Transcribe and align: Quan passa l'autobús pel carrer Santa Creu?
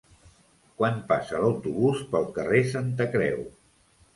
Quan 0.79 0.95
passa 1.11 1.41
l'autobús 1.43 2.01
pel 2.15 2.27
carrer 2.39 2.63
Santa 2.73 3.09
Creu? 3.17 3.45